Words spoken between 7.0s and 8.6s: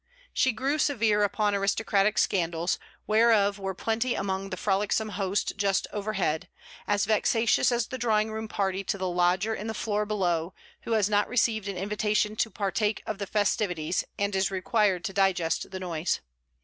vexatious as the drawing room